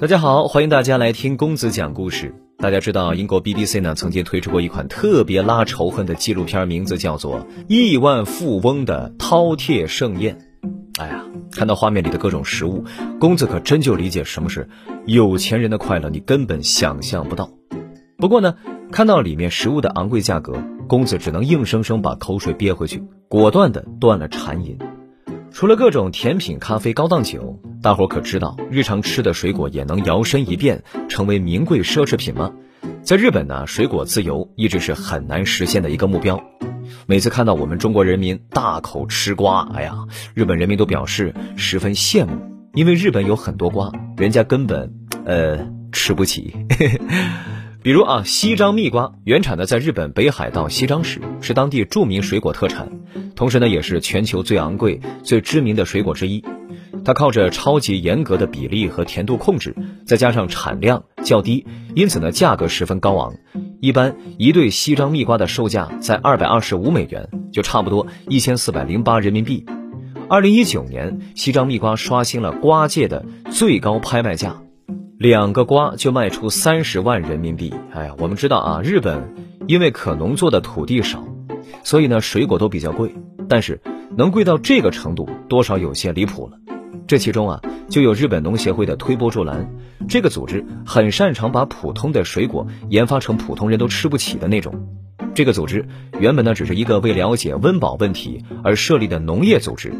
[0.00, 2.32] 大家好，欢迎大家来听公子讲故事。
[2.58, 10.38] 大家知道，英国 BBC 呢曾经推出过一款特别拉仇恨的纪录片，名字叫做《亿万富翁的饕餮盛宴》。
[11.02, 12.84] 哎呀，看到画面里的各种食物，
[13.18, 14.68] 公子可真就理解什么是
[15.04, 17.50] 有钱人的快乐，你根本想象不到。
[18.18, 18.54] 不过呢，
[18.92, 24.78] 看到里面食物的昂贵价格，公子只能硬生生把口水憋回去，果断的断了馋瘾。
[25.50, 32.52] 除了各种甜品、咖啡、高档酒，大伙可知道日常吃的水果也能摇身一变成为名贵奢侈品吗？
[33.02, 36.42] 在日本呢，水果自由一直是很难实现的一个目标。
[37.06, 39.94] 每次看到我们中国人民大口吃瓜，哎呀，
[40.34, 42.36] 日本人民都表示十分羡慕，
[42.74, 44.92] 因为日本有很多瓜，人家根本
[45.24, 46.54] 呃吃不起。
[47.80, 52.88] 比如啊，西张蜜瓜原产的在日本北海道西张市，是当地著名水果特产，
[53.36, 56.44] 同时呢，也是全球最昂贵、最知名的水果之一。
[57.04, 59.74] 它靠着超级严格的比例和甜度控制，
[60.06, 63.34] 再加上产量较低，因此呢，价格十分高昂。
[63.80, 69.64] 一般一对西张蜜瓜的售价在二百二十五美元，就差不多一千四百零八人民币。
[70.28, 74.60] 二零一九年，西张蜜瓜刷新了瓜界的最高拍卖价。
[75.16, 77.72] 两个瓜就卖出三十万人民币。
[77.92, 79.34] 哎呀，我们知道啊，日本
[79.66, 81.24] 因为可农作的土地少，
[81.82, 83.14] 所以呢水果都比较贵。
[83.48, 83.80] 但是
[84.16, 86.58] 能贵到这个程度，多少有些离谱了。
[87.08, 89.74] 这其中啊，就有日本农协会的推波助澜。
[90.08, 94.86] 这个组织很擅长把普通的水果研发成普通人都吃不起的那种。
[95.34, 95.88] 这个组织
[96.20, 99.90] 原本呢只是一个为了解温饱问题而设立的农业组织。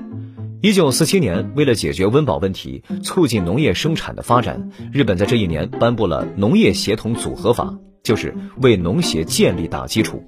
[0.60, 10.22] 一九四七年，为了解决温饱问题，促进农业生产的发展，日本在这一年颁布了农业协同组合法，就是为农协建立打基础。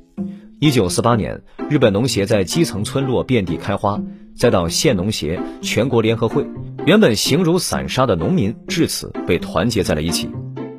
[0.61, 4.01] 一九四八年，日本农协在基层村落遍地开花，
[4.37, 6.47] 再到县农协、全国联合会，
[6.87, 10.31] 原本形如散沙的农民至此被团结在了一起。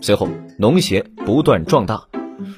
[0.01, 2.07] 随后，农协不断壮大，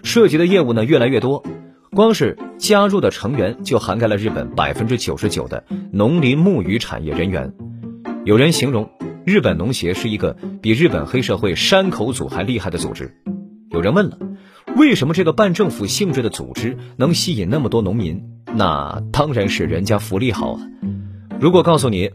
[0.04, 1.44] 涉及的业务呢越来越多。
[1.92, 7.54] 光是加入的成员就涵盖了日本百分之九十九的农林牧渔产业人员。
[8.24, 8.90] 有人形容
[9.26, 13.14] 日本农协是一个比日本黑社会山口组还厉害的组织。
[13.70, 14.18] 有人问了，
[14.78, 18.24] 为什么这个半政府性质的组织能吸引那么多农民？
[18.56, 20.62] 那当然是人家福利好啊！
[21.40, 22.10] 如果告诉你，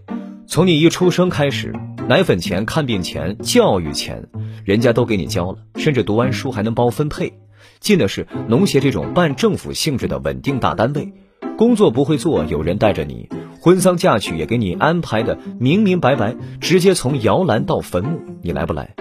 [0.51, 1.75] 从你一出生开始，
[2.09, 4.27] 奶粉钱、看病钱、教育钱，
[4.65, 7.35] 人家都给你交了，甚至读完书还能包分配。
[7.81, 11.13] 进的是农协这种半政府性质的稳定大单位，
[11.59, 13.29] 工作不会做，有人带着你，
[13.61, 18.95] 婚丧嫁娶也给你安排的明明白白，直接从摇篮到坟墓，你来不来？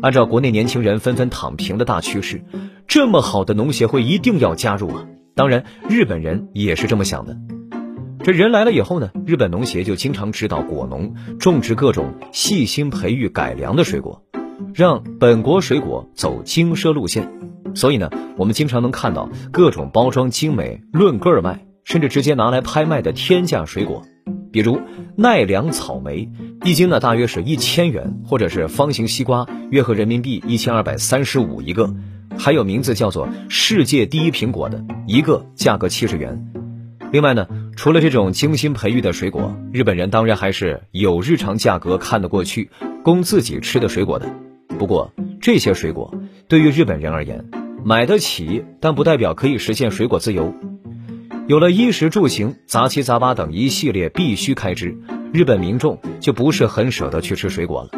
[0.00, 2.42] 按照国内年轻人纷纷躺平的大趋势，
[2.88, 5.04] 这么好的农协会一定要加入啊！
[5.34, 7.36] 当然，日本人也是这么想的。
[8.24, 14.22] 这人来了以后呢，日本农协就经常指导果农种植各种细心培育改良的水果，
[14.74, 17.32] 让本国水果走精奢路线。
[17.74, 24.02] 所以呢，我们经常能看到各种包装精美、论个儿卖，甚至直接拿来拍卖的天价水果，
[24.52, 24.80] 比如
[25.16, 26.30] 奈良草莓，
[26.64, 31.92] 一斤呢大约是一千元，或者是方形西瓜，约合人民币一千二百三十五一个，
[32.38, 36.46] 还有名字叫做“世界第一苹果”的一个价格七十元。
[37.10, 37.46] 另外呢，
[37.76, 42.70] 除了这种精心培育的水果，日本人当然还是有日常价格看得过去、
[43.02, 44.26] 供自己吃的水果的。
[44.78, 46.14] 不过这些水果
[46.48, 47.44] 对于日本人而言，
[47.84, 50.54] 买得起，但不代表可以实现水果自由。
[51.48, 54.96] 有了衣食住行、杂七杂八等一系列必须开支，
[55.32, 57.90] 日本民众就不是很舍得去吃水果了。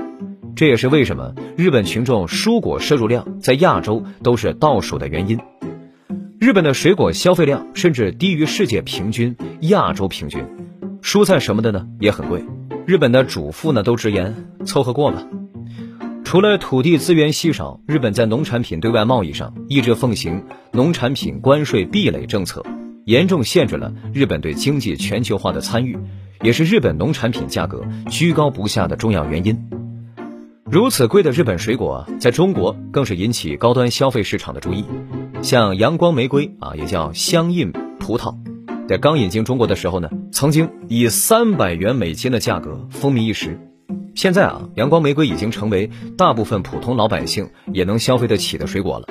[0.57, 5.39] 这也是为什么日本群众蔬果摄入量在亚洲都是倒数的原因。
[6.45, 10.45] 日本的水果消费量甚至低于世界平均、亚洲平均。
[11.01, 12.45] 蔬菜什么的呢也很贵，
[12.85, 14.35] 日本的主妇呢都直言
[14.67, 15.27] 凑合过吧。
[16.23, 22.63] 除了土地资源稀少，日本在农产品对外贸易上一直奉行农产品关税壁垒政策，
[23.07, 25.99] 严重限制了日本对经济全球化的参与，
[26.43, 29.59] 也是日本农产品价格居高不下的重要原因。
[30.67, 34.85] 如此贵的日本水果，在中国更是引起高端消费市场的注意。
[35.45, 37.71] 像阳光玫瑰啊，也叫香印
[38.01, 38.35] 葡萄，
[38.89, 43.61] 在刚引进中国的时候呢，曾经以三百元美金的价格风靡一时。
[44.15, 49.07] 现在啊，阳光玫瑰已经成为大部分普通老百姓也能消费得起的水果了。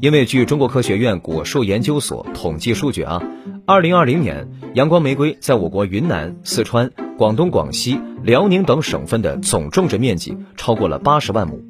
[0.00, 3.22] 因为据中国科学院果树研究所统计数据啊，
[3.64, 11.62] 二零二零年阳光玫瑰在我国云南、四川、广东、广西、辽宁等省份的总种植面积超过了八十万亩，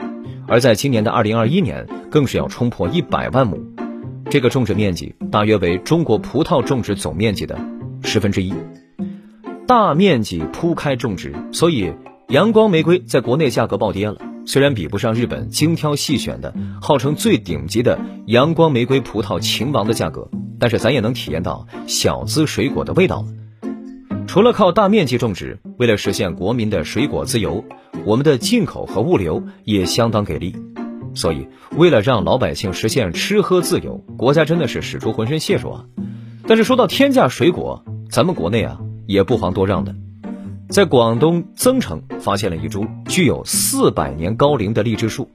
[0.47, 3.59] 而在今年的二零二一年更是要冲破一百万亩，
[4.31, 7.59] 这个种植面积大约为中国葡萄种植总面积的
[8.03, 8.53] 十分之一。
[9.67, 11.93] 大面积铺开种植，所以。
[12.29, 20.29] 阳光玫瑰在国内价格暴跌了，虽然比不上日本精挑细选的、号称最顶级的阳光玫瑰葡萄秦王的价格，
[20.59, 23.29] 但是咱也能体验到小资水果的味道了。
[24.27, 27.65] 除了靠大面积种植，为了实现国民的水果自由，
[28.05, 30.55] 我们的进口和物流也相当给力。
[31.19, 35.85] 所以，为了让老百姓实现吃喝自由，国家真的是使出浑身解数啊！
[36.47, 39.97] 但是说到天价水果，咱们国内啊也不遑多让的。
[40.69, 45.29] 在广东增城发现了一株具有四百年高龄的荔枝树，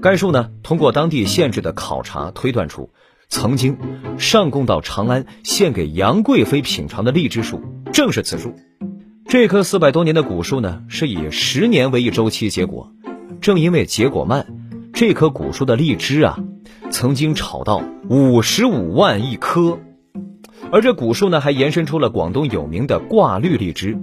[0.00, 2.88] 该树呢通过当地县志的考察推断出，
[3.28, 3.76] 曾经
[4.16, 7.60] 上贡到长安献给杨贵妃品尝的荔枝树
[7.92, 8.54] 正是此树。
[9.28, 12.90] 这棵四百多年的古树呢是以十年为一周期结果，
[13.42, 14.46] 正因为结果慢，
[14.92, 16.38] 这棵古树的荔枝啊
[16.90, 19.78] 曾经炒到五十五万一颗，
[20.70, 23.98] 而这古树呢还延伸出了广东有名的挂绿荔枝。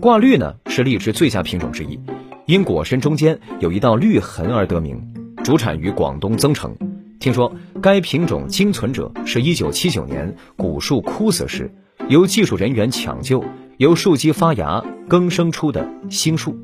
[0.00, 2.00] 挂绿呢是荔枝最佳品种之一，
[2.46, 5.12] 因果身中间有一道绿痕而得名，
[5.44, 6.74] 主产于广东增城。
[7.20, 11.70] 听说该品种经存者是一九七九年古树枯死时，
[12.08, 13.44] 由技术人员抢救，
[13.76, 16.56] 由树基发芽更生出的新树。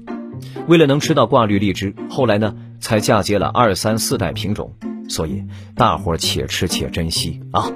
[0.66, 4.74] 为了能吃到挂绿荔枝，后来呢才嫁接了二三四代品种。
[5.08, 5.44] 所以
[5.74, 7.66] 大伙儿且吃且珍惜啊！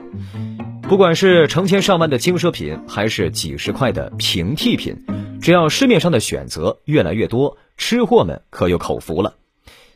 [0.82, 5.04] 不管是成千上万的精奢品，还是几十块的平替品。
[5.40, 9.34] 只要市面上的选择越来越多，吃货们可有口福了。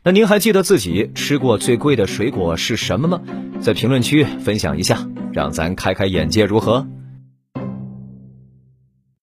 [0.03, 3.21] 那您还记得自己吃过最贵的水果是什么吗？
[3.61, 6.87] 在评论区分享一下，让咱开开眼界，如何？